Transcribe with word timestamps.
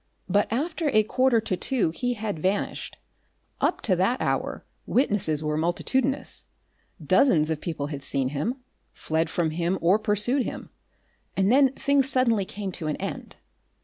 But 0.27 0.47
after 0.51 0.89
a 0.89 1.03
quarter 1.03 1.39
to 1.41 1.55
two 1.55 1.91
he 1.91 2.15
had 2.15 2.39
vanished. 2.39 2.97
Up 3.59 3.81
to 3.81 3.95
that 3.97 4.19
hour 4.19 4.65
witnesses 4.87 5.43
were 5.43 5.57
multitudinous. 5.57 6.45
Dozens 7.05 7.51
of 7.51 7.61
people 7.61 7.85
had 7.85 8.01
seen 8.01 8.29
him, 8.29 8.55
fled 8.93 9.29
from 9.29 9.51
him 9.51 9.77
or 9.79 9.99
pursued 9.99 10.41
him, 10.41 10.71
and 11.37 11.51
then 11.51 11.73
things 11.73 12.09
suddenly 12.09 12.45
came 12.45 12.71
to 12.71 12.87
an 12.87 12.95
end. 12.95 13.35